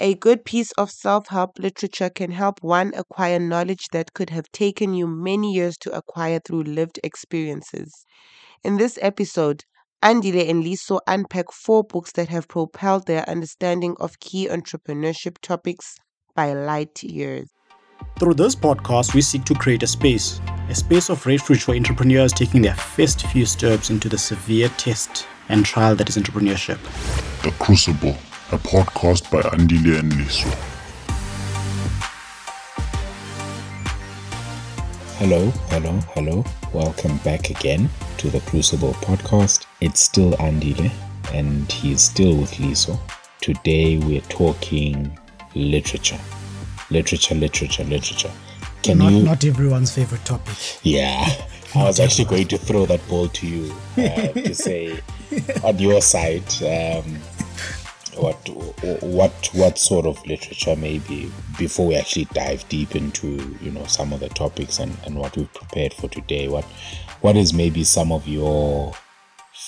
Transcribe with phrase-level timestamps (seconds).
[0.00, 4.44] A good piece of self help literature can help one acquire knowledge that could have
[4.52, 8.06] taken you many years to acquire through lived experiences.
[8.62, 9.64] In this episode,
[10.00, 15.96] Andile and Liso unpack four books that have propelled their understanding of key entrepreneurship topics
[16.36, 17.48] by light years.
[18.20, 22.32] Through this podcast, we seek to create a space, a space of refuge for entrepreneurs
[22.32, 26.78] taking their first few steps into the severe test and trial that is entrepreneurship.
[27.42, 28.16] The Crucible,
[28.50, 30.48] a podcast by Andile and Liso.
[35.18, 36.44] Hello, hello, hello.
[36.72, 39.66] Welcome back again to the Crucible podcast.
[39.82, 40.90] It's still Andile
[41.34, 42.98] and he's still with Liso.
[43.42, 45.18] Today we're talking
[45.54, 46.18] literature.
[46.88, 48.32] Literature, literature, literature.
[48.82, 50.56] Can not, you not everyone's favorite topic.
[50.84, 51.28] Yeah.
[51.74, 54.98] I was actually going to throw that ball to you uh, to say
[55.62, 57.18] on your side um,
[58.18, 58.36] what
[59.02, 64.12] what what sort of literature maybe before we actually dive deep into you know some
[64.12, 66.64] of the topics and, and what we've prepared for today what
[67.20, 68.92] what is maybe some of your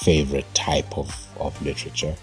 [0.00, 2.14] favorite type of, of literature?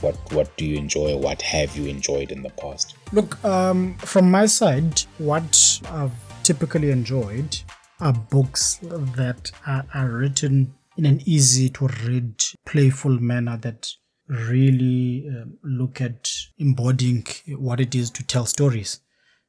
[0.00, 2.94] What what do you enjoy what have you enjoyed in the past?
[3.12, 7.58] Look, um, from my side, what I've typically enjoyed
[8.00, 13.90] are books that are, are written in an easy to read, playful manner that
[14.28, 19.00] really um, look at embodying what it is to tell stories.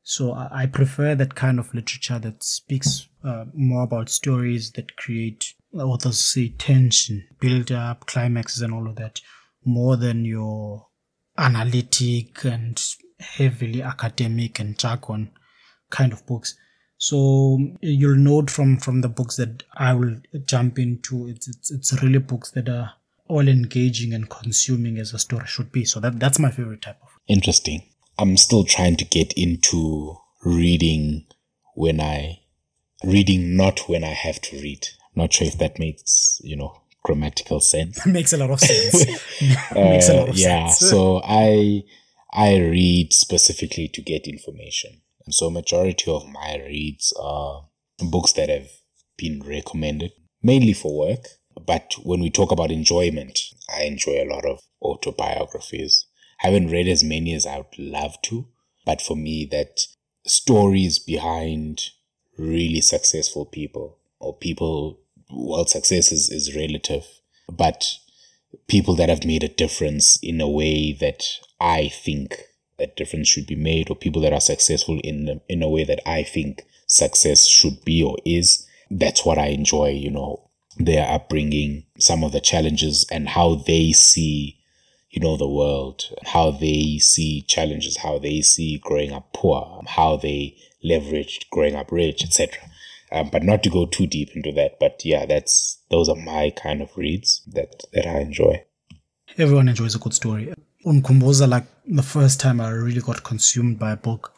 [0.04, 4.96] So I I prefer that kind of literature that speaks uh, more about stories that
[4.96, 9.20] create, authors say, tension, build up, climaxes, and all of that,
[9.66, 10.88] more than your
[11.38, 12.82] analytic and
[13.20, 15.32] heavily academic and jargon
[15.90, 16.56] kind of books.
[16.98, 21.28] So you'll note from from the books that I will jump into.
[21.28, 22.94] It's it's, it's really books that are
[23.28, 25.86] all engaging and consuming as a story should be.
[25.86, 27.10] So that that's my favorite type of.
[27.28, 27.82] interesting
[28.20, 31.26] i'm still trying to get into reading
[31.76, 32.40] when i
[33.04, 36.72] reading not when i have to read not sure if that makes you know
[37.04, 39.06] grammatical sense Makes a lot of sense.
[39.76, 40.90] Makes a lot Uh, of yeah sense.
[40.90, 41.84] so i
[42.34, 47.66] i read specifically to get information and so majority of my reads are
[48.12, 48.70] books that have
[49.18, 51.24] been recommended mainly for work
[51.66, 53.40] but when we talk about enjoyment
[53.76, 56.06] i enjoy a lot of autobiographies
[56.44, 58.48] I haven't read as many as i would love to
[58.86, 59.82] but for me that
[60.26, 61.90] stories behind
[62.38, 65.00] really successful people or people
[65.32, 67.06] well success is, is relative
[67.52, 67.98] but
[68.68, 71.26] people that have made a difference in a way that
[71.60, 72.44] I think
[72.80, 76.08] a difference should be made, or people that are successful in in a way that
[76.08, 78.66] I think success should be or is.
[78.90, 79.90] That's what I enjoy.
[79.90, 80.47] You know,
[80.80, 84.60] their upbringing, some of the challenges, and how they see,
[85.10, 90.18] you know, the world, how they see challenges, how they see growing up poor, how
[90.18, 92.60] they leveraged growing up rich, etc.
[93.12, 94.80] Um, but not to go too deep into that.
[94.80, 98.64] But yeah, that's those are my kind of reads that that I enjoy.
[99.38, 100.54] Everyone enjoys a good story.
[100.86, 104.34] Unkumbuza, like the first time I really got consumed by a book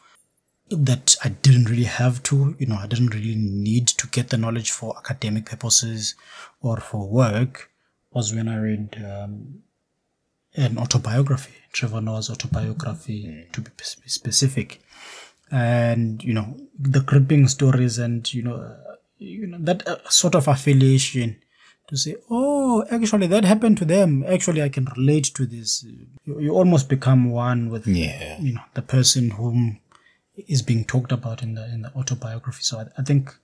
[0.70, 4.36] that I didn't really have to, you know, I didn't really need to get the
[4.36, 6.14] knowledge for academic purposes
[6.60, 7.70] or for work
[8.12, 9.62] was when I read um,
[10.56, 13.70] an autobiography, Trevor Noah's autobiography, to be
[14.06, 14.80] specific.
[15.50, 20.34] And, you know, the gripping stories and, you know, uh, you know, that uh, sort
[20.34, 21.36] of affiliation
[21.88, 24.24] to say, oh, actually, that happened to them.
[24.28, 25.82] Actually, I can relate to this.
[26.24, 28.40] You, you almost become one with, Yeah.
[28.40, 29.80] you know, the person whom
[30.48, 32.62] is being talked about in the in the autobiography.
[32.62, 33.34] So I, I think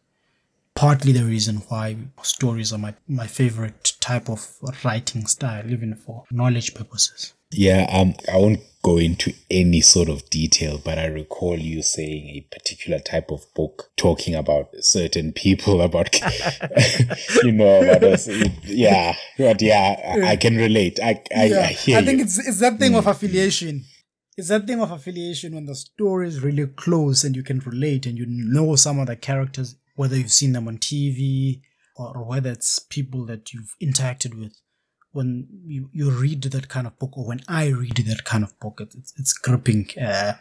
[0.74, 4.46] partly the reason why stories are my my favorite type of
[4.84, 7.32] writing style, even for knowledge purposes.
[7.50, 12.28] Yeah, um, I won't go into any sort of detail, but I recall you saying
[12.28, 16.14] a particular type of book talking about certain people, about
[17.42, 18.28] you know, about us.
[18.64, 21.00] Yeah, but yeah, I, I can relate.
[21.02, 22.24] I I, I hear I think you.
[22.24, 23.84] it's it's that thing of affiliation.
[24.36, 28.04] It's that thing of affiliation when the story is really close and you can relate
[28.06, 31.62] and you know some of the characters, whether you've seen them on TV
[31.96, 34.54] or whether it's people that you've interacted with.
[35.12, 38.58] When you, you read that kind of book, or when I read that kind of
[38.60, 39.88] book, it's it's, it's gripping.
[39.98, 40.34] Uh,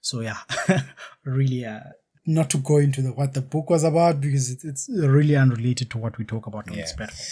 [0.00, 0.38] so yeah,
[1.24, 1.78] really, uh,
[2.26, 5.90] not to go into the, what the book was about because it's, it's really unrelated
[5.92, 6.96] to what we talk about on this Yeah.
[6.96, 7.26] platform.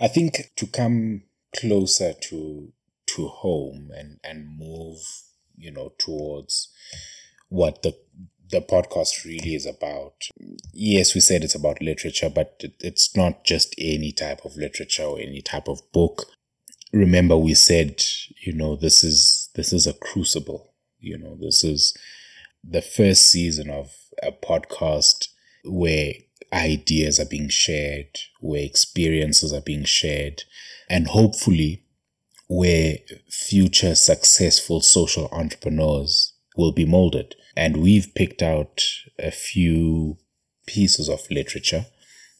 [0.00, 1.24] I think to come
[1.54, 2.72] closer to
[3.08, 5.02] to home and and move,
[5.56, 6.68] you know, towards
[7.48, 7.96] what the
[8.52, 10.12] the podcast really is about.
[10.72, 15.18] Yes, we said it's about literature, but it's not just any type of literature or
[15.18, 16.26] any type of book.
[16.92, 18.02] Remember, we said,
[18.44, 20.74] you know, this is this is a crucible.
[21.00, 21.96] You know, this is
[22.62, 23.90] the first season of
[24.22, 25.28] a podcast
[25.64, 26.12] where
[26.52, 30.42] ideas are being shared, where experiences are being shared,
[30.90, 31.84] and hopefully
[32.54, 32.98] where
[33.30, 37.34] future successful social entrepreneurs will be molded.
[37.56, 38.84] And we've picked out
[39.18, 40.18] a few
[40.66, 41.86] pieces of literature.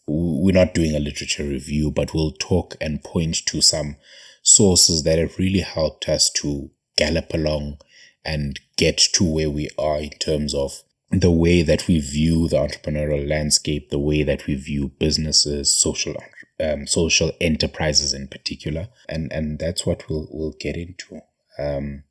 [0.06, 3.97] We're not doing a literature review, but we'll talk and point to some
[4.43, 7.79] sources that have really helped us to gallop along
[8.25, 12.56] and get to where we are in terms of the way that we view the
[12.56, 16.15] entrepreneurial landscape, the way that we view businesses, social
[16.62, 21.20] um, social enterprises in particular, and and that's what we'll we'll get into.
[21.59, 22.05] Um,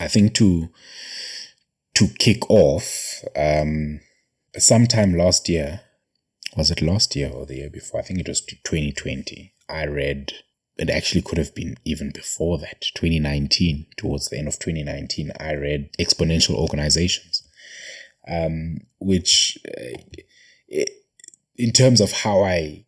[0.00, 0.70] I think to
[1.94, 4.00] to kick off, um,
[4.56, 5.80] sometime last year,
[6.56, 8.00] was it last year or the year before?
[8.00, 9.54] I think it was 2020.
[9.68, 10.32] I read
[10.78, 15.52] it actually could have been even before that 2019 towards the end of 2019 i
[15.52, 17.42] read exponential organizations
[18.28, 20.84] um, which uh,
[21.56, 22.84] in terms of how i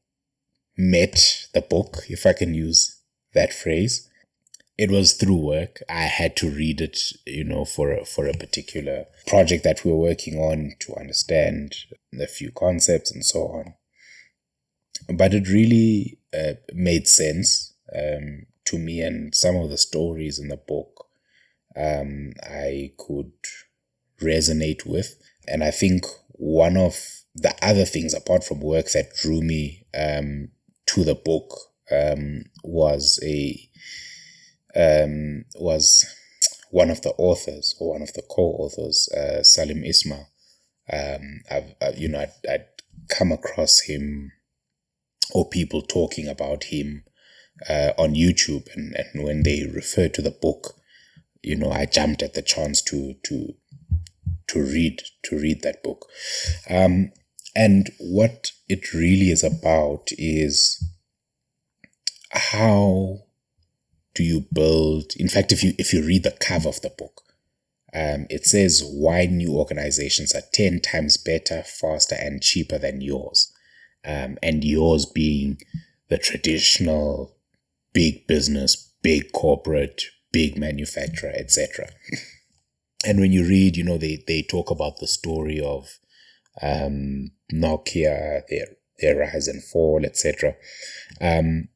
[0.77, 3.01] met the book if i can use
[3.35, 4.09] that phrase.
[4.77, 5.83] It was through work.
[5.89, 9.91] I had to read it you know for a, for a particular project that we
[9.91, 11.75] were working on to understand
[12.19, 13.75] a few concepts and so on.
[15.15, 20.49] But it really uh, made sense um, to me and some of the stories in
[20.49, 21.07] the book
[21.77, 23.33] um, I could
[24.23, 25.17] resonate with.
[25.49, 26.97] And I think one of
[27.35, 30.49] the other things apart from work that drew me um,
[30.95, 31.55] to the book
[31.91, 33.69] um, was a
[34.77, 36.07] um, was
[36.71, 40.29] one of the authors or one of the co-authors, uh, Salim Ismail.
[40.93, 42.67] Um, I've, I've, you know I'd, I'd
[43.09, 44.33] come across him
[45.33, 47.05] or people talking about him
[47.69, 50.77] uh, on YouTube, and, and when they referred to the book,
[51.43, 53.55] you know, I jumped at the chance to to
[54.49, 56.07] to read to read that book.
[56.69, 57.13] Um,
[57.55, 60.83] and what it really is about is
[62.33, 63.19] how
[64.15, 67.23] do you build in fact if you if you read the cover of the book
[67.93, 73.53] um, it says why new organizations are 10 times better faster and cheaper than yours
[74.05, 75.59] um, and yours being
[76.09, 77.37] the traditional
[77.93, 81.89] big business, big corporate, big manufacturer, etc.
[83.07, 85.99] and when you read, you know, they, they talk about the story of
[86.61, 88.67] um, Nokia, their
[89.01, 90.55] their rise and fall, etc.
[91.21, 91.69] Um,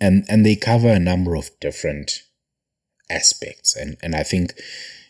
[0.00, 2.22] and and they cover a number of different
[3.10, 4.54] aspects, and and I think,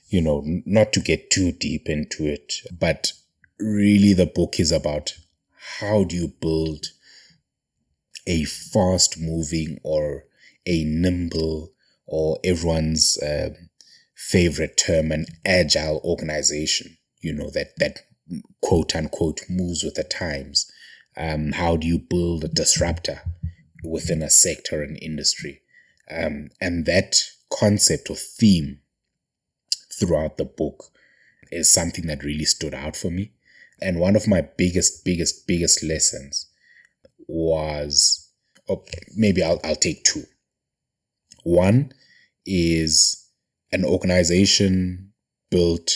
[0.09, 3.13] you know, not to get too deep into it, but
[3.59, 5.15] really the book is about
[5.81, 6.87] how do you build
[8.27, 10.25] a fast moving or
[10.67, 11.73] a nimble
[12.07, 13.51] or everyone's uh,
[14.15, 18.01] favorite term, an agile organization, you know, that, that
[18.63, 20.71] quote unquote moves with the times.
[21.17, 23.23] Um, how do you build a disruptor
[23.83, 25.63] within a sector and industry?
[26.11, 27.17] Um, and that
[27.53, 28.81] concept or theme
[29.99, 30.85] throughout the book
[31.51, 33.33] is something that really stood out for me.
[33.81, 36.47] And one of my biggest, biggest, biggest lessons
[37.27, 38.31] was,
[38.67, 38.83] or
[39.17, 40.25] maybe I'll, I'll take two.
[41.45, 41.93] One
[42.45, 43.29] is
[43.73, 45.13] an organization
[45.51, 45.93] built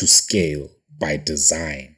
[0.00, 1.96] to scale by design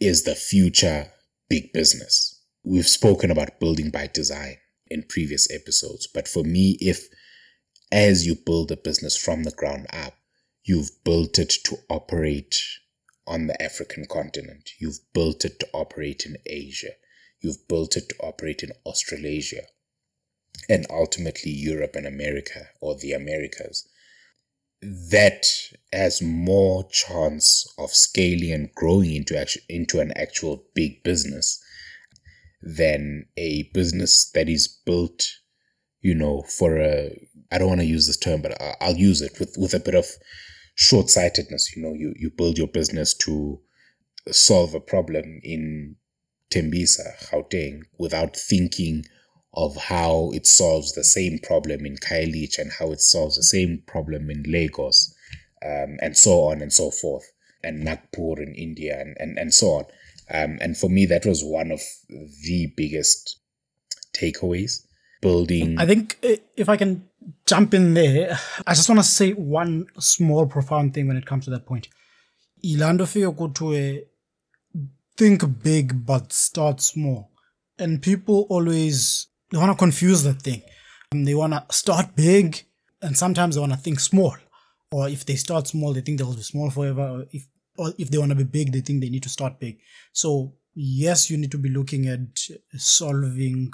[0.00, 1.08] is the future
[1.48, 2.40] big business.
[2.64, 4.56] We've spoken about building by design
[4.88, 7.08] in previous episodes, but for me, if
[7.90, 10.14] as you build a business from the ground up,
[10.64, 12.62] you've built it to operate
[13.26, 16.92] on the African continent, you've built it to operate in Asia,
[17.42, 19.66] You've built it to operate in Australasia
[20.68, 23.88] and ultimately Europe and America or the Americas.
[24.82, 25.46] That
[25.92, 31.62] has more chance of scaling and growing into actual, into an actual big business
[32.62, 35.24] than a business that is built,
[36.00, 37.16] you know, for a
[37.52, 39.94] I don't want to use this term, but I'll use it with, with a bit
[39.94, 40.06] of
[40.74, 41.76] short sightedness.
[41.76, 43.60] You know, you, you build your business to
[44.30, 45.96] solve a problem in
[46.50, 49.04] Tembisa, Gauteng, without thinking
[49.54, 53.82] of how it solves the same problem in Khayelitsha and how it solves the same
[53.86, 55.14] problem in Lagos,
[55.64, 57.24] um, and so on and so forth,
[57.62, 59.84] and Nagpur in India, and, and, and so on.
[60.30, 63.38] Um, and for me, that was one of the biggest
[64.16, 64.86] takeaways.
[65.20, 65.78] Building.
[65.78, 66.18] I think
[66.56, 67.08] if I can
[67.46, 71.44] jump in there, I just want to say one small, profound thing when it comes
[71.44, 71.86] to that point.
[72.64, 73.06] Ilando
[73.76, 74.04] a
[75.16, 77.30] think big but start small.
[77.78, 80.62] And people always they want to confuse that thing.
[81.12, 82.64] And they want to start big
[83.02, 84.36] and sometimes they want to think small.
[84.92, 87.02] or if they start small, they think they'll be small forever.
[87.02, 87.46] Or if
[87.78, 89.78] or if they want to be big, they think they need to start big.
[90.12, 92.20] So yes, you need to be looking at
[92.76, 93.72] solving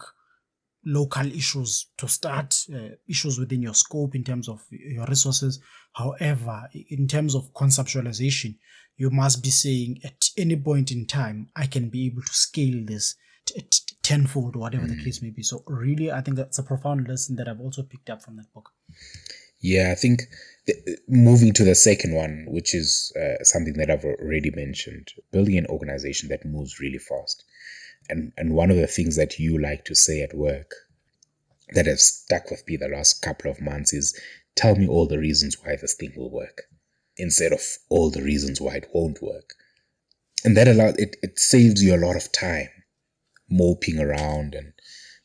[0.85, 5.61] local issues to start uh, issues within your scope in terms of your resources.
[5.93, 8.57] However, in terms of conceptualization,
[8.97, 12.85] you must be saying at any point in time, I can be able to scale
[12.85, 15.43] this t- t- tenfold, whatever the case may be.
[15.43, 18.51] So, really, I think that's a profound lesson that I've also picked up from that
[18.55, 18.71] book.
[19.61, 20.23] Yeah, I think
[20.67, 25.59] the, moving to the second one, which is uh, something that I've already mentioned, building
[25.59, 27.45] an organization that moves really fast.
[28.09, 30.73] And, and one of the things that you like to say at work
[31.75, 34.19] that have stuck with me the last couple of months is
[34.55, 36.63] tell me all the reasons why this thing will work
[37.19, 37.61] instead of
[37.91, 39.53] all the reasons why it won't work.
[40.45, 42.71] And that allows it, it saves you a lot of time
[43.49, 44.73] moping around and,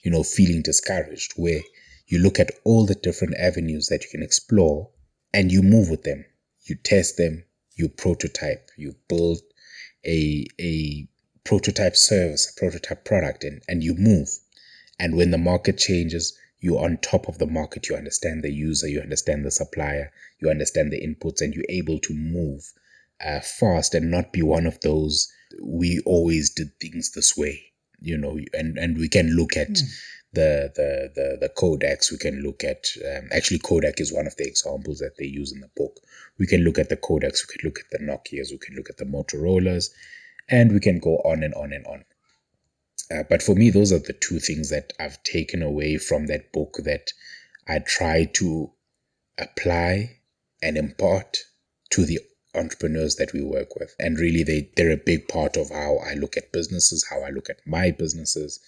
[0.03, 1.61] you know, feeling discouraged where
[2.07, 4.89] you look at all the different avenues that you can explore
[5.33, 6.25] and you move with them.
[6.65, 7.43] You test them,
[7.75, 9.41] you prototype, you build
[10.05, 11.07] a, a
[11.43, 14.29] prototype service, a prototype product, and, and you move.
[14.99, 17.89] And when the market changes, you're on top of the market.
[17.89, 21.99] You understand the user, you understand the supplier, you understand the inputs, and you're able
[21.99, 22.71] to move
[23.25, 25.31] uh, fast and not be one of those.
[25.61, 27.72] We always did things this way,
[28.03, 29.81] you know, and, and we can look at mm.
[30.33, 34.35] the, the, the, the Kodaks We can look at, um, actually, Kodak is one of
[34.35, 36.01] the examples that they use in the book.
[36.37, 38.89] We can look at the Kodaks we can look at the Nokias, we can look
[38.89, 39.93] at the Motorola's,
[40.49, 42.03] and we can go on and on and on.
[43.09, 46.51] Uh, but for me, those are the two things that I've taken away from that
[46.51, 47.11] book that
[47.67, 48.71] I try to
[49.37, 50.17] apply
[50.61, 51.37] and impart
[51.91, 52.19] to the
[52.55, 53.95] entrepreneurs that we work with.
[53.99, 57.29] And really, they, they're a big part of how I look at businesses, how I
[57.29, 58.59] look at my businesses.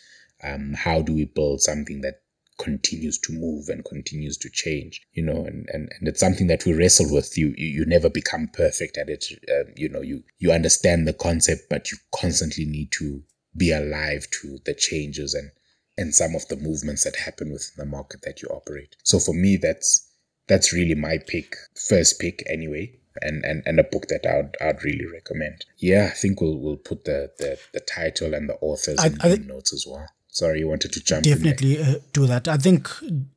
[0.43, 2.21] Um, how do we build something that
[2.57, 6.65] continues to move and continues to change you know and and, and it's something that
[6.65, 10.23] we wrestle with you you, you never become perfect at it uh, you know you
[10.39, 13.21] you understand the concept but you constantly need to
[13.57, 15.51] be alive to the changes and
[15.97, 19.33] and some of the movements that happen within the market that you operate so for
[19.33, 20.09] me that's
[20.47, 21.55] that's really my pick
[21.89, 22.89] first pick anyway
[23.21, 26.77] and and, and a book that I'd, I'd really recommend yeah i think we'll we'll
[26.77, 30.07] put the the, the title and the authors I, in I, the notes as well
[30.35, 32.49] Sorry, you wanted to jump definitely uh, do that.
[32.49, 32.89] I think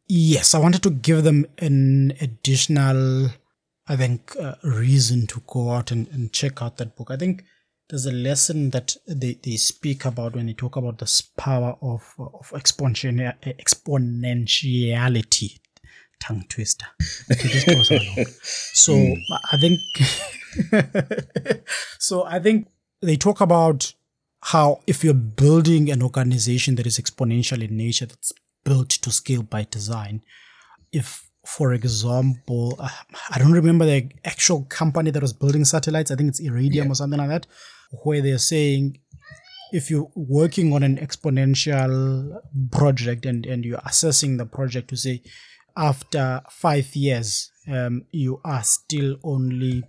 [0.09, 3.29] yes, I wanted to give them an additional,
[3.87, 7.13] I think, uh, reason to go out and, and check out that book.
[7.13, 7.45] I think
[7.89, 12.17] there's a lesson that they, they speak about when they talk about this power of
[12.19, 15.61] of exponential, exponentiality.
[16.21, 16.87] Tongue twister.
[18.75, 19.21] so mm.
[19.53, 19.81] I think.
[21.99, 22.69] so I think
[23.01, 23.95] they talk about
[24.43, 28.33] how if you're building an organization that is exponential in nature that's
[28.65, 30.23] built to scale by design
[30.93, 32.89] if for example uh,
[33.31, 36.93] i don't remember the actual company that was building satellites i think it's iridium yeah.
[36.93, 37.47] or something like that
[38.05, 38.99] where they're saying
[39.73, 42.39] if you're working on an exponential
[42.71, 45.23] project and, and you're assessing the project to say
[45.77, 49.85] after five years um, you are still only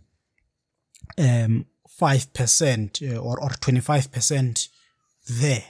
[1.17, 1.65] um,
[2.00, 4.69] 5% uh, or, or 25%
[5.29, 5.63] there.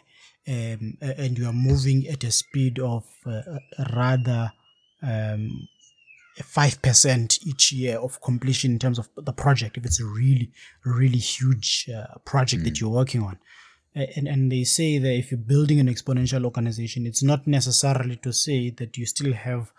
[0.48, 3.42] Um, and you are moving at a speed of uh,
[3.96, 4.52] rather
[5.04, 5.68] um,
[6.40, 10.52] 5% each year of completion in terms of the project, if it's a really,
[10.86, 12.66] really huge uh, project mm.
[12.66, 13.38] that you're working on.
[13.94, 18.32] And, and they say that if you're building an exponential organization, it's not necessarily to
[18.32, 19.72] say that you still have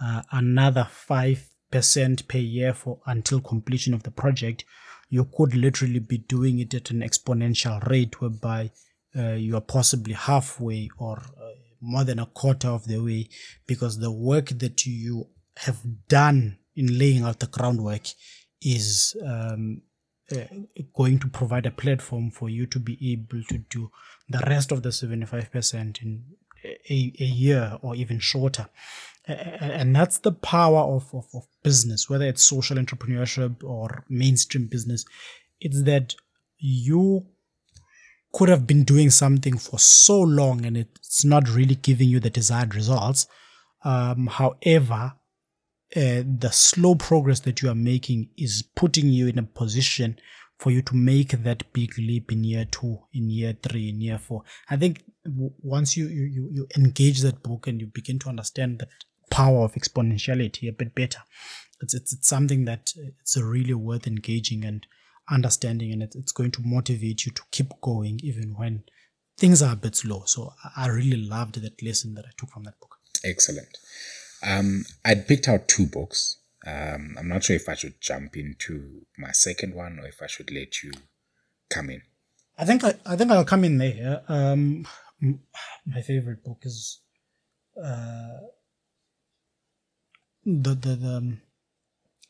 [0.00, 4.64] uh, another 5% per year for until completion of the project
[5.10, 8.70] you could literally be doing it at an exponential rate whereby
[9.16, 11.50] uh, you are possibly halfway or uh,
[11.80, 13.28] more than a quarter of the way
[13.66, 15.26] because the work that you
[15.56, 15.78] have
[16.08, 18.02] done in laying out the groundwork
[18.60, 19.80] is um,
[20.30, 20.44] uh,
[20.94, 23.90] going to provide a platform for you to be able to do
[24.28, 26.24] the rest of the 75% in
[26.64, 28.68] a, a year or even shorter
[29.28, 35.04] and that's the power of, of, of, business whether it's social entrepreneurship or mainstream business
[35.60, 36.14] it's that
[36.58, 37.26] you
[38.32, 42.30] could have been doing something for so long and it's not really giving you the
[42.30, 43.26] desired results
[43.84, 45.12] um, however
[45.96, 50.18] uh, the slow progress that you are making is putting you in a position
[50.58, 54.18] for you to make that big leap in year two, in year three, in year
[54.18, 54.42] four.
[54.68, 58.88] I think once you, you, you engage that book and you begin to understand that
[59.30, 61.20] power of exponentiality a bit better.
[61.80, 64.86] It's, it's, it's something that it's really worth engaging and
[65.30, 68.84] understanding, and it, it's going to motivate you to keep going even when
[69.38, 70.24] things are a bit slow.
[70.26, 72.96] So I really loved that lesson that I took from that book.
[73.24, 73.78] Excellent.
[74.42, 79.06] Um, I'd picked out two books Um, I'm not sure if I should jump into
[79.16, 80.90] my second one or if I should let you
[81.70, 82.02] come in.
[82.58, 84.22] I think I, I think I'll come in there.
[84.28, 84.86] Um,
[85.20, 87.00] my favorite book is
[87.82, 88.38] uh,
[90.48, 91.40] the the the, um,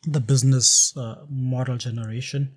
[0.07, 2.57] the business uh, model generation,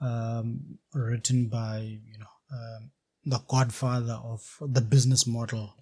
[0.00, 2.90] um, written by you know um,
[3.24, 5.74] the godfather of the business model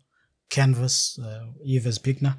[0.50, 2.36] canvas, uh, Yves Pigneur.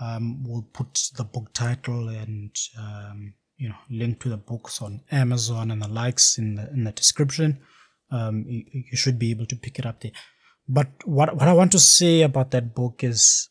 [0.00, 5.02] Um, we'll put the book title and um, you know link to the books on
[5.12, 7.60] Amazon and the likes in the in the description.
[8.10, 10.12] Um, you, you should be able to pick it up there.
[10.68, 13.50] But what what I want to say about that book is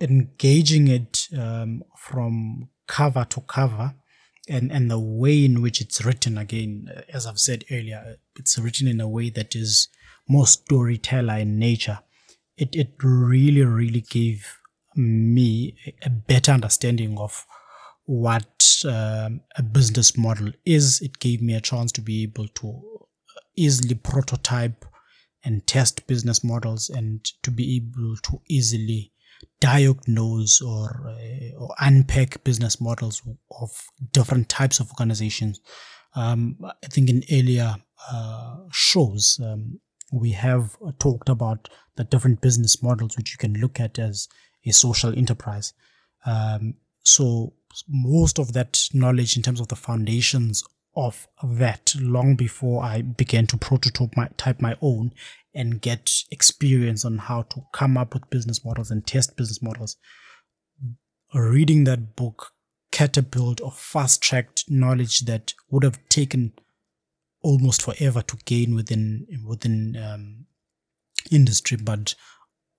[0.00, 3.94] engaging it um, from cover to cover
[4.48, 8.88] and, and the way in which it's written again as i've said earlier it's written
[8.88, 9.88] in a way that is
[10.30, 11.98] more storyteller in nature.
[12.56, 14.58] It, it really really gave
[14.94, 17.44] me a better understanding of
[18.04, 21.00] what um, a business model is.
[21.00, 22.80] It gave me a chance to be able to
[23.56, 24.84] easily prototype
[25.44, 29.09] and test business models and to be able to easily
[29.60, 33.22] diagnose or, uh, or unpack business models
[33.60, 33.70] of
[34.12, 35.60] different types of organizations.
[36.14, 37.76] Um, I think in earlier
[38.10, 39.80] uh, shows, um,
[40.12, 44.28] we have talked about the different business models which you can look at as
[44.66, 45.72] a social enterprise.
[46.26, 47.52] Um, so
[47.88, 50.64] most of that knowledge in terms of the foundations
[50.96, 55.12] of that long before I began to prototype my type my own
[55.54, 59.96] and get experience on how to come up with business models and test business models.
[61.34, 62.52] Reading that book
[62.90, 66.52] catapult or fast tracked knowledge that would have taken
[67.42, 70.46] almost forever to gain within within um,
[71.30, 72.14] industry, but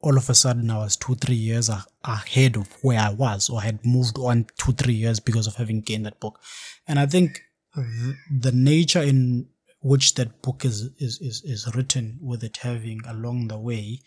[0.02, 1.70] all of a sudden I was two three years
[2.04, 5.82] ahead of where I was, or had moved on two three years because of having
[5.82, 6.40] gained that book,
[6.88, 7.42] and I think
[7.76, 9.48] the nature in
[9.82, 14.00] which that book is is is, is written with it having along the way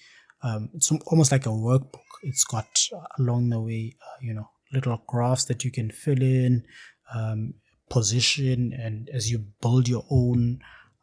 [0.45, 2.03] um, it's almost like a workbook.
[2.23, 6.21] It's got uh, along the way uh, you know little graphs that you can fill
[6.21, 6.65] in
[7.15, 7.55] um,
[7.89, 10.61] position and as you build your own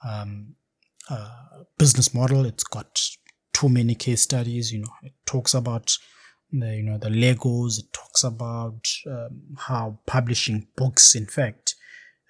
[0.08, 0.56] um,
[1.10, 1.30] uh,
[1.78, 3.00] business model it's got
[3.54, 4.94] too many case studies you know.
[5.02, 5.98] It talks about
[6.52, 7.80] the you know the legos.
[7.80, 11.71] It talks about um, how publishing books in fact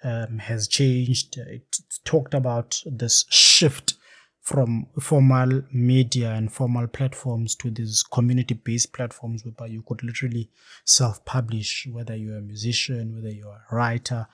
[0.04, 1.36] um, has changed.
[1.38, 3.94] It talked about this shift
[4.40, 10.50] from formal media and formal platforms to these community based platforms whereby you could literally
[10.84, 14.26] self publish, whether you're a musician, whether you're a writer,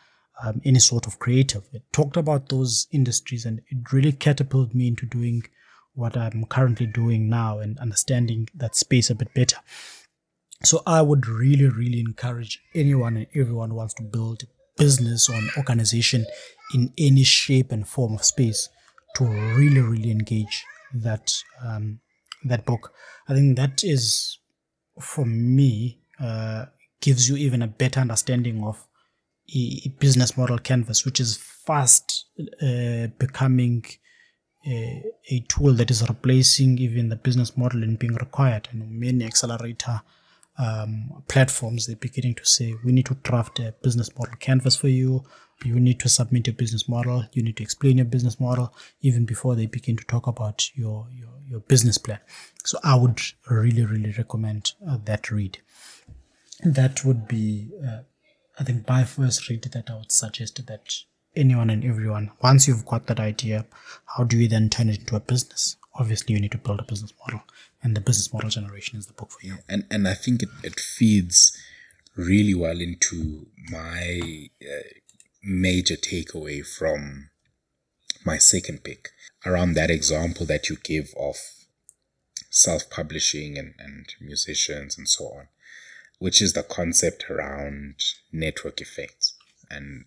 [0.42, 1.64] um, any sort of creative.
[1.72, 5.42] It talked about those industries and it really catapulted me into doing
[5.94, 9.59] what I'm currently doing now and understanding that space a bit better.
[10.64, 14.44] So I would really, really encourage anyone and everyone who wants to build
[14.78, 16.26] business or an organization
[16.74, 18.68] in any shape and form of space
[19.16, 20.64] to really, really engage
[20.94, 21.32] that
[21.64, 22.00] um,
[22.44, 22.92] that book.
[23.28, 24.38] I think that is,
[25.00, 26.66] for me, uh,
[27.00, 28.86] gives you even a better understanding of
[29.54, 32.26] a business model canvas, which is fast
[32.62, 33.84] uh, becoming
[34.66, 38.68] a, a, tool that is replacing even the business model and being required.
[38.72, 40.02] And many accelerator
[40.58, 44.88] um, platforms, they're beginning to say, we need to draft a business model canvas for
[44.88, 45.24] you.
[45.64, 47.24] You need to submit your business model.
[47.32, 51.06] You need to explain your business model even before they begin to talk about your,
[51.12, 52.20] your, your business plan.
[52.64, 55.58] So I would really, really recommend uh, that read.
[56.64, 58.00] That would be, uh,
[58.58, 60.94] I think, my first read that I would suggest that
[61.36, 63.66] anyone and everyone, once you've got that idea,
[64.16, 65.76] how do you then turn it into a business?
[65.98, 67.42] Obviously, you need to build a business model
[67.82, 69.58] and the business model generation is the book for you.
[69.68, 71.56] And and I think it, it feeds
[72.16, 74.20] really well into my
[74.62, 74.88] uh,
[75.42, 77.30] major takeaway from
[78.24, 79.11] my second pick
[79.46, 81.37] around that example that you give of
[82.50, 85.48] self-publishing and, and musicians and so on
[86.18, 87.94] which is the concept around
[88.32, 89.37] network effects
[89.70, 90.04] and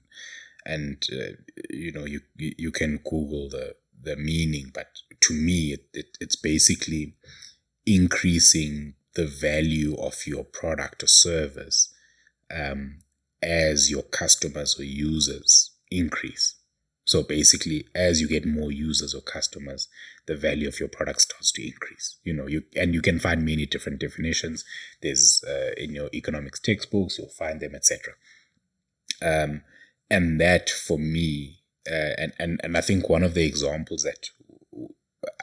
[0.65, 1.31] and uh,
[1.69, 4.87] you know you you can google the the meaning but
[5.19, 7.15] to me it, it it's basically
[7.85, 11.93] increasing the value of your product or service
[12.53, 12.99] um,
[13.41, 16.55] as your customers or users increase.
[17.03, 19.87] So basically, as you get more users or customers,
[20.27, 22.17] the value of your product starts to increase.
[22.23, 24.63] You know, you and you can find many different definitions.
[25.01, 28.13] There's uh, in your economics textbooks, you'll find them, etc.
[29.21, 29.63] Um,
[30.09, 34.29] and that for me, uh, and and and I think one of the examples that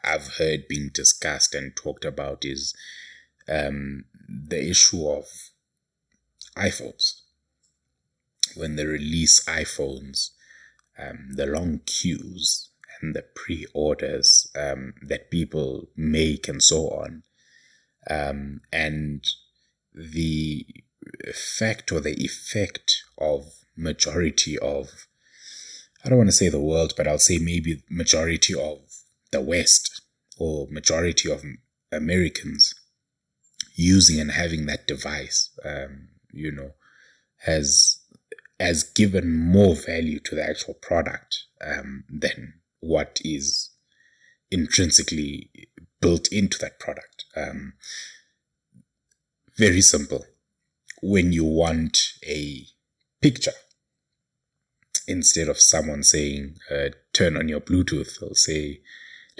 [0.04, 2.74] I've heard being discussed and talked about is
[3.48, 5.24] um, the issue of
[6.56, 7.22] iPhones.
[8.54, 10.30] when they release iPhones,
[10.98, 12.70] um, the long queues
[13.00, 17.22] and the pre-orders um, that people make and so on,
[18.10, 19.24] um, and
[19.94, 20.66] the
[21.24, 25.07] effect or the effect of majority of
[26.04, 28.78] I don't want to say the world, but I'll say maybe majority of
[29.32, 30.02] the West
[30.38, 31.42] or majority of
[31.90, 32.74] Americans
[33.74, 36.72] using and having that device, um, you know,
[37.42, 38.00] has
[38.60, 43.70] has given more value to the actual product um, than what is
[44.50, 45.50] intrinsically
[46.00, 47.24] built into that product.
[47.36, 47.74] Um,
[49.56, 50.24] very simple.
[51.02, 52.66] When you want a
[53.22, 53.52] picture,
[55.08, 58.80] instead of someone saying, uh, turn on your Bluetooth, they'll say,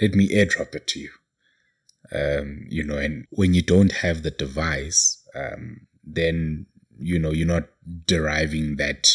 [0.01, 1.11] let me airdrop it to you.
[2.11, 6.65] Um, you know, and when you don't have the device, um, then,
[6.97, 7.69] you know, you're not
[8.07, 9.07] deriving that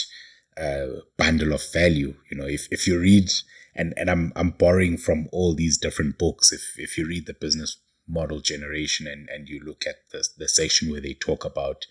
[0.57, 2.15] uh, bundle of value.
[2.31, 3.31] You know, if, if you read,
[3.75, 7.35] and, and I'm, I'm borrowing from all these different books, if, if you read the
[7.35, 11.87] business model generation and, and you look at the, the section where they talk about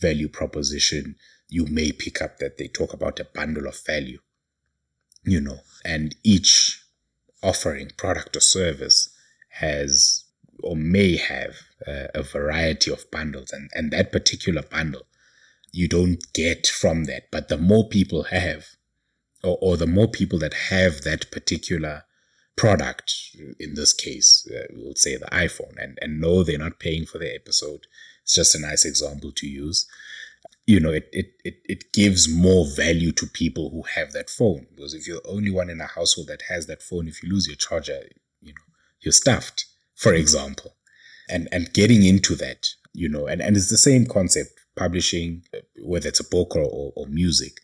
[0.00, 1.14] value proposition,
[1.50, 4.20] you may pick up that they talk about a bundle of value,
[5.24, 6.82] you know, and each
[7.42, 9.10] offering, product or service,
[9.48, 10.24] has
[10.62, 13.50] or may have uh, a variety of bundles.
[13.52, 15.02] And, and that particular bundle,
[15.72, 17.30] you don't get from that.
[17.30, 18.66] But the more people have,
[19.42, 22.04] or, or the more people that have that particular
[22.56, 23.14] product,
[23.58, 27.18] in this case, uh, we'll say the iPhone, and, and no, they're not paying for
[27.18, 27.86] the episode.
[28.22, 29.86] It's just a nice example to use
[30.70, 34.66] you know, it, it, it, it gives more value to people who have that phone.
[34.70, 37.28] Because if you're the only one in a household that has that phone, if you
[37.28, 38.02] lose your charger,
[38.40, 40.76] you know, you're stuffed, for example.
[41.28, 45.42] And and getting into that, you know, and, and it's the same concept, publishing,
[45.82, 47.54] whether it's a book or, or, or music.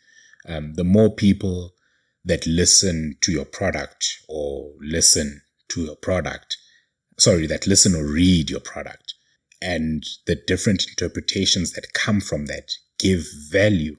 [0.49, 1.75] Um, the more people
[2.25, 6.57] that listen to your product or listen to your product,
[7.19, 9.15] sorry, that listen or read your product,
[9.63, 13.97] and the different interpretations that come from that give value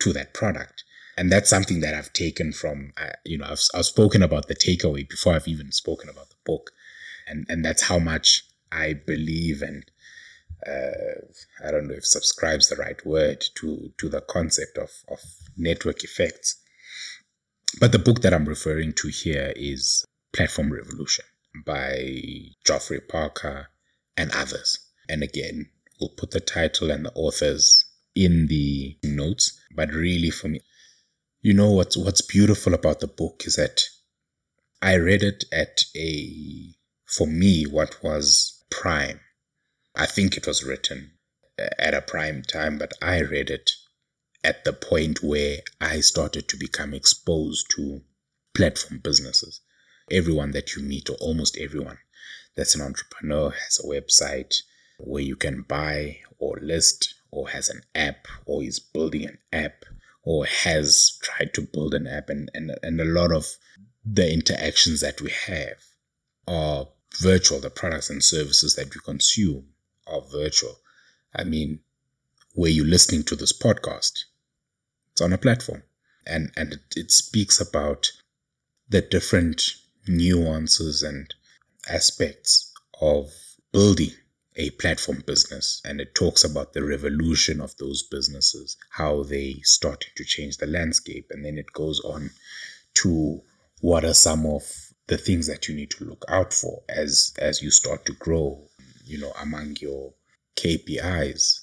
[0.00, 0.84] to that product.
[1.16, 4.54] And that's something that I've taken from, uh, you know, I've, I've spoken about the
[4.54, 6.70] takeaway before I've even spoken about the book.
[7.26, 9.84] And, and that's how much I believe and
[10.66, 15.20] uh, I don't know if subscribes the right word to, to the concept of, of
[15.56, 16.56] network effects.
[17.78, 21.24] But the book that I'm referring to here is Platform Revolution
[21.64, 22.12] by
[22.66, 23.68] Geoffrey Parker
[24.16, 24.78] and others.
[25.08, 27.79] And again, we'll put the title and the authors
[28.14, 29.58] in the notes.
[29.74, 30.60] But really, for me,
[31.42, 33.80] you know what's what's beautiful about the book is that
[34.82, 36.74] I read it at a
[37.06, 39.20] for me what was prime.
[39.96, 41.12] I think it was written
[41.78, 43.70] at a prime time, but I read it
[44.42, 48.02] at the point where I started to become exposed to
[48.54, 49.60] platform businesses.
[50.10, 51.98] Everyone that you meet, or almost everyone
[52.56, 54.54] that's an entrepreneur, has a website
[54.98, 59.84] where you can buy or list or has an app or is building an app
[60.22, 63.46] or has tried to build an app and, and, and a lot of
[64.04, 65.78] the interactions that we have
[66.46, 66.88] are
[67.20, 67.60] virtual.
[67.60, 69.66] The products and services that we consume
[70.06, 70.76] are virtual.
[71.34, 71.80] I mean
[72.54, 74.12] where you're listening to this podcast?
[75.12, 75.82] It's on a platform.
[76.26, 78.10] And and it, it speaks about
[78.88, 79.62] the different
[80.06, 81.32] nuances and
[81.88, 83.30] aspects of
[83.72, 84.12] building
[84.56, 90.10] a platform business and it talks about the revolution of those businesses, how they started
[90.16, 91.26] to change the landscape.
[91.30, 92.30] And then it goes on
[92.94, 93.42] to
[93.80, 94.62] what are some of
[95.06, 98.60] the things that you need to look out for as as you start to grow,
[99.04, 100.12] you know, among your
[100.56, 101.60] KPIs,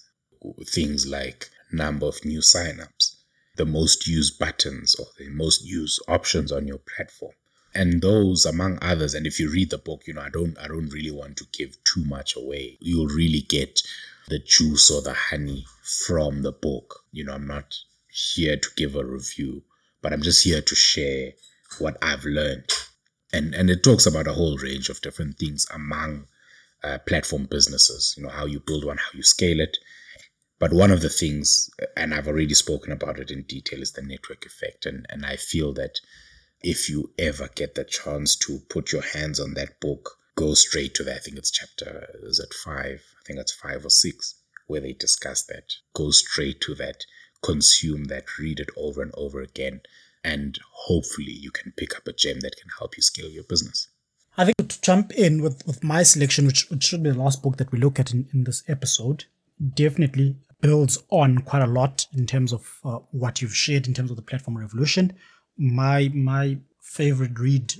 [0.65, 3.15] things like number of new signups,
[3.55, 7.33] the most used buttons or the most used options on your platform
[7.77, 10.67] and those among others and if you read the book you know i don't i
[10.67, 12.75] don't really want to give too much away.
[12.81, 13.81] You'll really get
[14.27, 15.65] the juice or the honey
[16.07, 17.03] from the book.
[17.11, 17.75] You know i'm not
[18.09, 19.61] here to give a review
[20.01, 21.33] but i'm just here to share
[21.77, 22.71] what i've learned.
[23.31, 26.25] And and it talks about a whole range of different things among
[26.83, 29.77] uh, platform businesses you know how you build one how you scale it.
[30.59, 34.01] But one of the things and i've already spoken about it in detail is the
[34.01, 34.87] network effect.
[34.87, 35.99] And and i feel that
[36.61, 40.93] if you ever get the chance to put your hands on that book, go straight
[40.95, 41.17] to that.
[41.17, 43.03] I think it's chapter, is it five?
[43.19, 44.35] I think it's five or six,
[44.67, 45.73] where they discuss that.
[45.93, 47.05] Go straight to that,
[47.43, 49.81] consume that, read it over and over again,
[50.23, 53.87] and hopefully you can pick up a gem that can help you scale your business.
[54.37, 57.41] I think to jump in with, with my selection, which, which should be the last
[57.41, 59.25] book that we look at in, in this episode,
[59.73, 64.11] definitely builds on quite a lot in terms of uh, what you've shared in terms
[64.11, 65.15] of the platform revolution.
[65.57, 67.73] My my favorite read,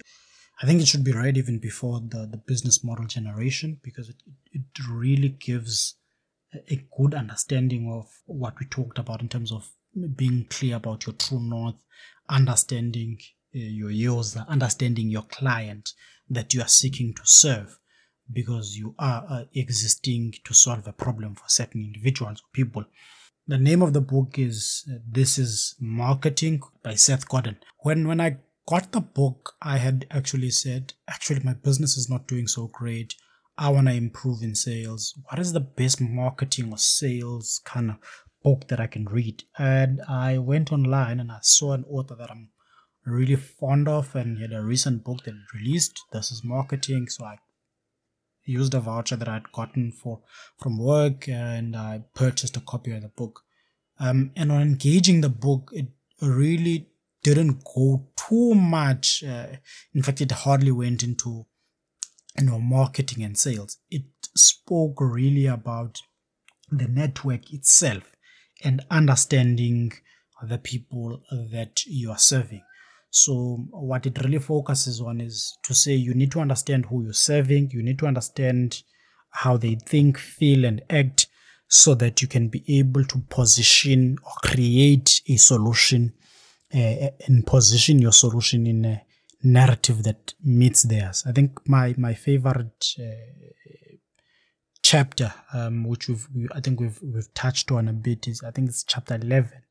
[0.62, 4.22] I think it should be read even before the the business model generation because it
[4.52, 5.96] it really gives
[6.70, 9.70] a good understanding of what we talked about in terms of
[10.16, 11.82] being clear about your true north,
[12.30, 13.18] understanding
[13.56, 15.94] uh, your user, understanding your client
[16.30, 17.80] that you are seeking to serve
[18.32, 22.84] because you are uh, existing to solve a problem for certain individuals or people.
[23.50, 27.56] The name of the book is uh, This is Marketing by Seth Godin.
[27.80, 32.28] When when I got the book, I had actually said, actually my business is not
[32.28, 33.16] doing so great.
[33.58, 35.18] I want to improve in sales.
[35.30, 37.96] What is the best marketing or sales kind of
[38.44, 39.46] book that I can read?
[39.58, 42.50] And I went online and I saw an author that I'm
[43.06, 45.98] really fond of and he had a recent book that released.
[46.12, 47.08] This is marketing.
[47.08, 47.38] So I
[48.48, 50.22] used a voucher that I'd gotten for
[50.58, 53.42] from work and I purchased a copy of the book.
[54.00, 55.88] Um, and on engaging the book, it
[56.22, 56.88] really
[57.24, 59.24] didn't go too much.
[59.24, 59.48] Uh,
[59.94, 61.46] in fact, it hardly went into
[62.38, 63.78] you know marketing and sales.
[63.90, 64.04] It
[64.36, 66.00] spoke really about
[66.72, 68.04] the network itself
[68.64, 69.94] and understanding
[70.44, 72.64] the people that you are serving.
[73.24, 77.14] So what it really focuses on is to say you need to understand who you're
[77.14, 78.84] serving, you need to understand
[79.30, 81.28] how they think, feel, and act
[81.68, 86.14] so that you can be able to position or create a solution
[86.74, 89.04] uh, and position your solution in a
[89.44, 91.24] narrative that meets theirs.
[91.26, 93.98] I think my my favorite uh,
[94.84, 98.52] chapter, um, which we've we, I think we've we've touched on a bit, is I
[98.52, 99.64] think it's chapter eleven,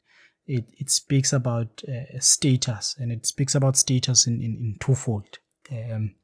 [0.46, 5.38] it, it speaks about uh, status and it speaks about status in, in, in twofold.
[5.70, 6.14] Um,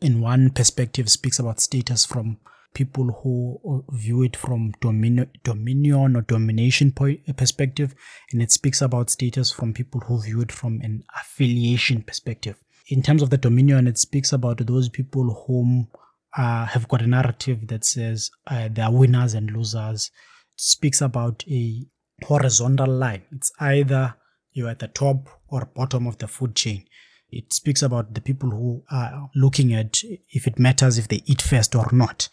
[0.00, 2.38] in one perspective, speaks about status from
[2.74, 7.94] people who view it from dominion, dominion or domination point, perspective,
[8.32, 12.56] and it speaks about status from people who view it from an affiliation perspective.
[12.88, 15.88] In terms of the dominion, it speaks about those people whom
[16.36, 20.10] uh, have got a narrative that says uh, they are winners and losers.
[20.54, 21.86] It speaks about a
[22.24, 23.22] horizontal line.
[23.32, 24.14] It's either
[24.52, 26.84] you're at the top or bottom of the food chain.
[27.30, 30.00] It speaks about the people who are looking at
[30.30, 32.28] if it matters if they eat first or not.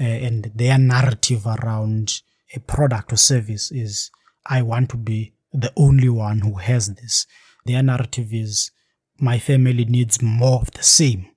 [0.00, 2.22] Uh, and their narrative around
[2.54, 4.10] a product or service is
[4.46, 7.26] I want to be the only one who has this.
[7.64, 8.70] Their narrative is
[9.18, 11.30] my family needs more of the same.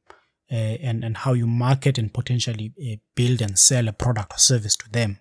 [0.52, 4.40] Uh, and, and how you market and potentially uh, build and sell a product or
[4.40, 5.20] service to them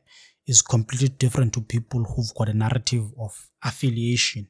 [0.48, 4.48] is completely different to people who've got a narrative of affiliation,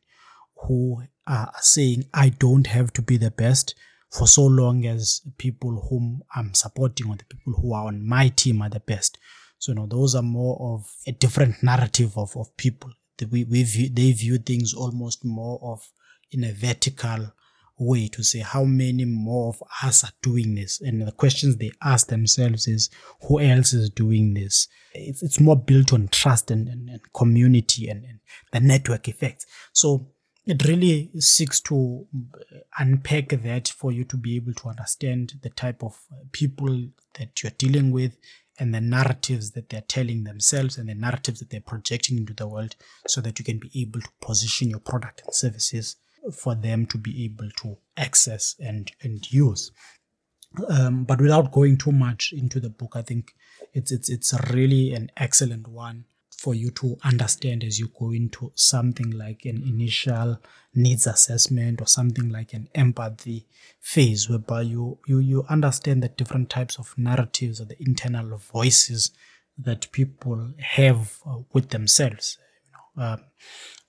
[0.66, 3.74] who are saying, I don't have to be the best
[4.10, 8.28] for so long as people whom I'm supporting or the people who are on my
[8.28, 9.18] team are the best.
[9.58, 12.92] So, you know, those are more of a different narrative of, of people.
[13.30, 15.82] We, we view, they view things almost more of
[16.30, 17.32] in a vertical
[17.78, 20.80] way to say how many more of us are doing this.
[20.80, 22.90] And the questions they ask themselves is
[23.22, 24.68] who else is doing this?
[24.94, 28.20] It's, it's more built on trust and, and, and community and, and
[28.52, 29.46] the network effects.
[29.72, 30.08] So
[30.46, 35.50] it really seeks to uh, unpack that for you to be able to understand the
[35.50, 36.88] type of uh, people
[37.18, 38.16] that you're dealing with
[38.58, 42.48] and the narratives that they're telling themselves and the narratives that they're projecting into the
[42.48, 42.74] world
[43.06, 45.96] so that you can be able to position your product and services
[46.32, 49.70] for them to be able to access and, and use.
[50.68, 53.32] Um, but without going too much into the book, I think
[53.74, 56.06] it's it's it's really an excellent one
[56.38, 60.38] for you to understand as you go into something like an initial
[60.74, 63.46] needs assessment or something like an empathy
[63.80, 69.10] phase whereby you you you understand the different types of narratives or the internal voices
[69.58, 73.20] that people have uh, with themselves you know, um,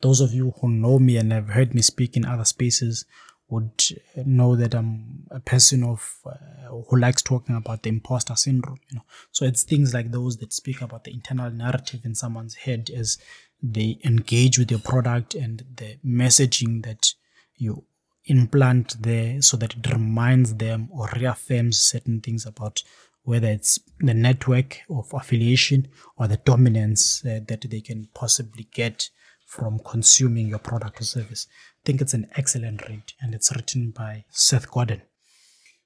[0.02, 3.06] those of you who know me and have heard me speak in other spaces
[3.50, 3.84] would
[4.26, 8.80] know that I'm a person of uh, who likes talking about the imposter syndrome.
[8.90, 12.56] You know, so it's things like those that speak about the internal narrative in someone's
[12.56, 13.18] head as
[13.62, 17.14] they engage with your product and the messaging that
[17.56, 17.84] you
[18.26, 22.84] implant there, so that it reminds them or reaffirms certain things about
[23.24, 29.10] whether it's the network of affiliation or the dominance uh, that they can possibly get
[29.50, 31.48] from consuming your product or service.
[31.50, 35.02] I think it's an excellent read and it's written by Seth Godin.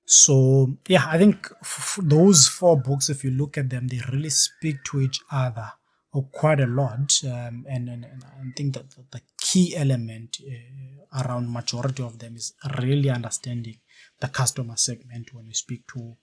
[0.05, 4.31] So, yeah, I think f- those four books, if you look at them, they really
[4.31, 5.71] speak to each other
[6.11, 7.13] or quite a lot.
[7.23, 12.35] Um, and, and, and, I think that the key element uh, around majority of them
[12.35, 13.77] is really understanding
[14.19, 16.17] the customer segment when you speak to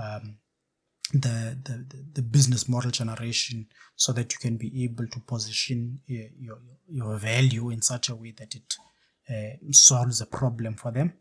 [0.00, 0.38] um,
[1.12, 6.26] the, the, the business model generation so that you can be able to position your,
[6.38, 8.76] your, your value in such a way that it
[9.30, 11.12] uh, solves a problem for them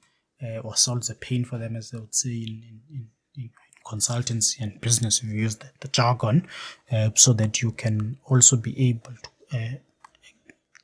[0.44, 3.50] uh, or solves a pain for them, as they would say in, in, in,
[3.86, 6.48] consultancy and business, you use the, the jargon,
[6.92, 9.78] uh, so that you can also be able to uh,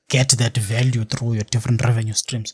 [0.08, 2.54] get that value through your different revenue streams.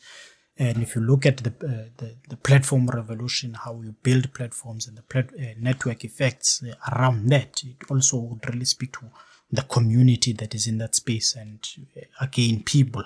[0.59, 4.87] And if you look at the, uh, the, the platform revolution, how you build platforms
[4.87, 9.05] and the plat- uh, network effects uh, around that, it also would really speak to
[9.51, 11.59] the community that is in that space and
[11.95, 13.03] uh, again people.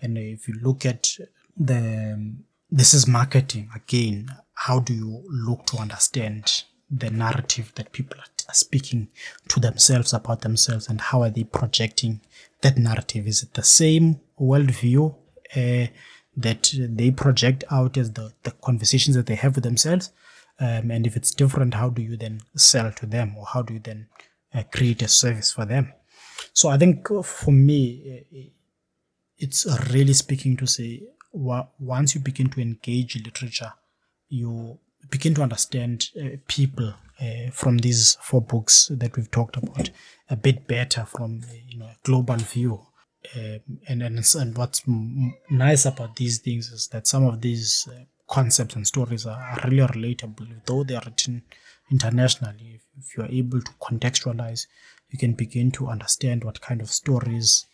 [0.00, 1.16] And if you look at
[1.56, 4.28] the um, this is marketing again.
[4.54, 9.08] How do you look to understand the narrative that people are speaking
[9.48, 12.20] to themselves about themselves, and how are they projecting
[12.62, 13.28] that narrative?
[13.28, 15.14] Is it the same worldview?
[15.56, 15.86] Uh,
[16.36, 20.12] that they project out as the, the conversations that they have with themselves.
[20.58, 23.74] Um, and if it's different, how do you then sell to them or how do
[23.74, 24.08] you then
[24.54, 25.92] uh, create a service for them?
[26.52, 28.40] So I think for me, uh,
[29.38, 33.72] it's really speaking to say once you begin to engage literature,
[34.28, 34.78] you
[35.10, 39.90] begin to understand uh, people uh, from these four books that we've talked about
[40.30, 42.86] a bit better from you know a global view
[43.36, 43.58] uh,
[43.88, 48.04] and, and and what's m- nice about these things is that some of these uh,
[48.28, 51.42] concepts and stories are, are, really relatable, though they are written
[51.90, 52.74] internationally.
[52.74, 54.66] If, if, you are able to contextualize,
[55.10, 57.66] you can begin to understand what kind of stories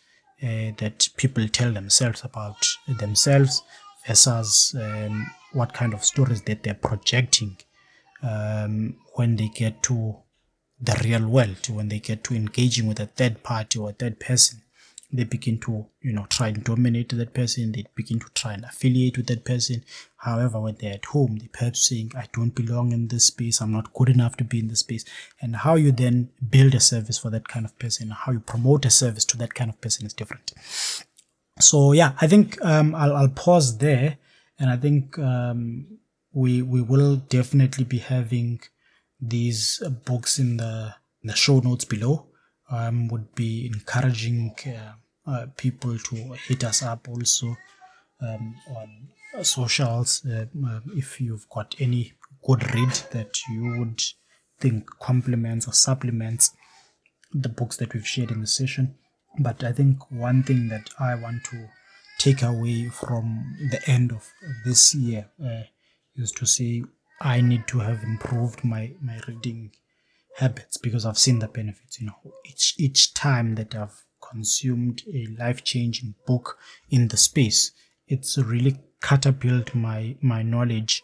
[0.43, 3.61] uh, that people tell themselves about themselves
[4.07, 7.57] versus um, what kind of stories that they're projecting
[8.23, 10.15] um, when they get to
[10.79, 14.19] the real world, when they get to engaging with a third party or a third
[14.19, 14.60] person
[15.13, 18.63] they begin to you know try and dominate that person they begin to try and
[18.63, 19.83] affiliate with that person.
[20.17, 23.71] However when they're at home they perhaps saying i don't belong in this space i'm
[23.71, 25.05] not good enough to be in this space.
[25.41, 28.85] And how you then build a service for that kind of person how you promote
[28.85, 30.53] a service to that kind of person is different.
[31.59, 34.17] So yeah i think um, I'll, I'll pause there.
[34.59, 35.87] And i think um,
[36.33, 38.61] we we will definitely be having
[39.19, 42.27] these books in the in the show notes below
[42.71, 46.15] um, would be encouraging uh, uh, people to
[46.47, 47.55] hit us up also
[48.21, 50.45] um, on socials uh,
[50.95, 54.01] if you've got any good read that you would
[54.59, 56.51] think complements or supplements
[57.33, 58.95] the books that we've shared in the session.
[59.39, 61.69] But I think one thing that I want to
[62.17, 64.29] take away from the end of
[64.65, 65.63] this year uh,
[66.15, 66.83] is to say
[67.21, 69.71] I need to have improved my, my reading
[70.37, 71.99] habits because I've seen the benefits.
[71.99, 76.57] You know, each each time that I've consumed a life changing book
[76.89, 77.71] in the space,
[78.07, 81.03] it's really catapulted my my knowledge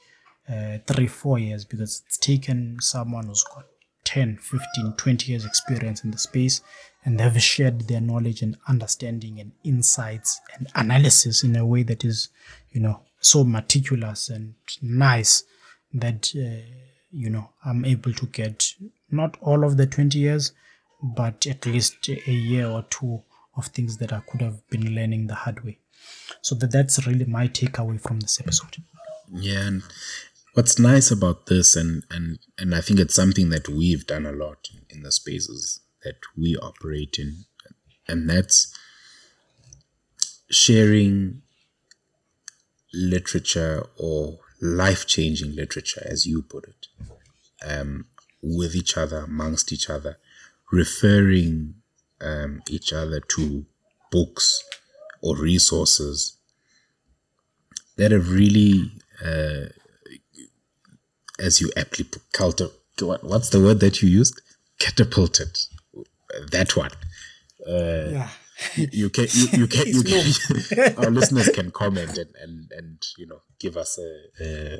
[0.49, 3.65] uh, three four years because it's taken someone who's got
[4.05, 6.61] 10 15 20 years experience in the space
[7.03, 12.05] and they've shared their knowledge and understanding and insights and analysis in a way that
[12.05, 12.29] is
[12.71, 15.43] you know so meticulous and nice
[15.93, 16.65] that uh,
[17.11, 18.71] you know i'm able to get
[19.11, 20.51] not all of the 20 years
[21.01, 23.21] but at least a year or two
[23.55, 25.79] of things that i could have been learning the hard way.
[26.41, 28.77] So that that's really my takeaway from this episode.
[29.31, 29.83] Yeah and
[30.53, 34.31] what's nice about this and and and i think it's something that we've done a
[34.31, 37.45] lot in the spaces that we operate in
[38.07, 38.73] and that's
[40.49, 41.41] sharing
[42.93, 46.87] literature or life-changing literature as you put it.
[47.65, 48.07] Um,
[48.41, 50.17] with each other, amongst each other,
[50.71, 51.75] referring
[52.21, 53.65] um, each other to
[54.11, 54.63] books
[55.21, 56.37] or resources
[57.97, 58.91] that have really,
[59.23, 59.65] uh,
[61.39, 64.41] as you aptly culti- what's the word that you used?
[64.79, 65.57] Catapulted.
[66.51, 66.91] That one.
[67.67, 68.29] Uh, yeah.
[68.75, 73.05] you, you can you, you can you can our listeners can comment and, and and
[73.17, 74.77] you know give us a, a,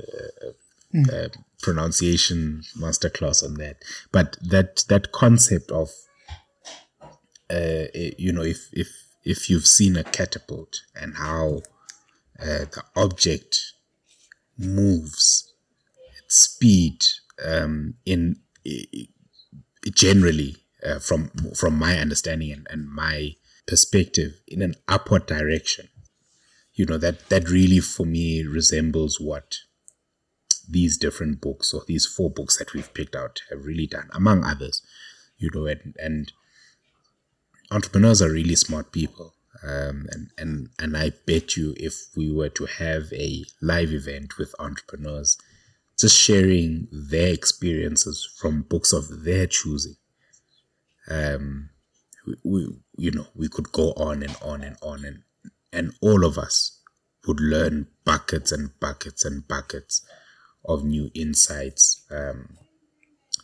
[0.48, 0.54] a
[0.94, 1.14] mm.
[1.14, 1.30] uh,
[1.62, 3.78] pronunciation masterclass on that.
[4.12, 5.90] But that that concept of
[7.50, 8.90] uh, you know if if
[9.24, 11.62] if you've seen a catapult and how
[12.40, 13.74] uh, the object
[14.58, 15.54] moves
[16.28, 17.04] speed
[17.46, 18.38] um, in
[19.94, 23.36] generally uh, from from my understanding and, and my
[23.66, 25.88] perspective in an upward direction
[26.74, 29.58] you know that that really for me resembles what
[30.70, 34.44] these different books or these four books that we've picked out have really done, among
[34.44, 34.82] others,
[35.38, 36.34] you know, and, and
[37.72, 39.34] entrepreneurs are really smart people.
[39.64, 44.38] Um, and, and, and I bet you if we were to have a live event
[44.38, 45.38] with entrepreneurs,
[46.00, 49.96] just sharing their experiences from books of their choosing.
[51.10, 51.70] Um,
[52.28, 55.24] we, we you know we could go on and on and on and
[55.72, 56.82] and all of us
[57.26, 60.06] would learn buckets and buckets and buckets
[60.66, 62.58] of new insights um,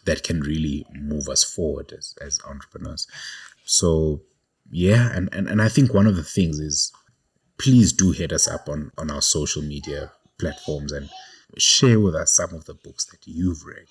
[0.06, 3.08] that can really move us forward as, as entrepreneurs.
[3.66, 4.22] So
[4.72, 6.92] yeah, and, and, and I think one of the things is
[7.58, 11.10] please do hit us up on, on our social media platforms and
[11.58, 13.86] share with us some of the books that you've read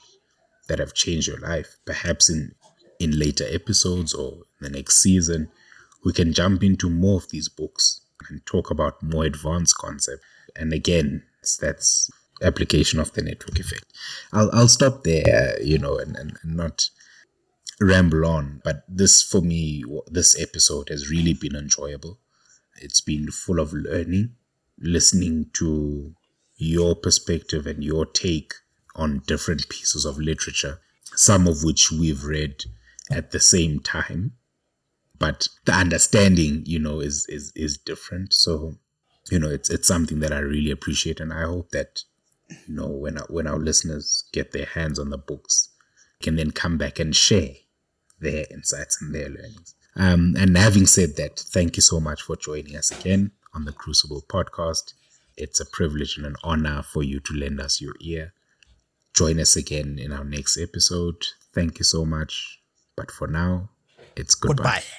[0.69, 1.77] that have changed your life.
[1.85, 2.55] Perhaps in
[3.03, 5.51] in later episodes or the next season,
[6.05, 10.25] we can jump into more of these books and talk about more advanced concepts.
[10.55, 11.25] And again,
[11.61, 12.11] that's
[12.43, 13.85] application of the network effect.
[14.33, 16.89] I'll I'll stop there, you know, and, and, and not
[17.81, 18.61] ramble on.
[18.65, 22.19] But this for me, this episode has really been enjoyable.
[22.81, 24.35] It's been full of learning,
[24.79, 26.15] listening to
[26.57, 28.55] your perspective and your take
[28.95, 30.81] on different pieces of literature,
[31.15, 32.65] some of which we've read
[33.11, 34.33] at the same time.
[35.19, 38.33] But the understanding, you know, is is is different.
[38.35, 38.79] So,
[39.31, 42.03] you know, it's it's something that I really appreciate, and I hope that,
[42.49, 45.71] you know, when our, when our listeners get their hands on the books,
[46.23, 47.51] can then come back and share
[48.21, 49.75] their insights and their learnings.
[49.97, 53.73] Um, and having said that, thank you so much for joining us again on the
[53.73, 54.95] Crucible podcast.
[55.37, 58.33] It's a privilege and an honor for you to lend us your ear.
[59.15, 61.17] Join us again in our next episode.
[61.53, 62.61] Thank you so much.
[62.97, 63.71] But for now,
[64.17, 64.63] it's goodbye.
[64.63, 64.83] Goodbye.